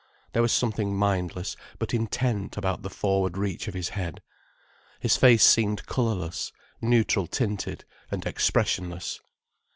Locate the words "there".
0.33-0.41